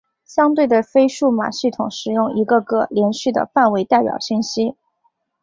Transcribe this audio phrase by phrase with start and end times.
[0.25, 4.75] 相对的非数码系统使用一个个连续的范围代表信息。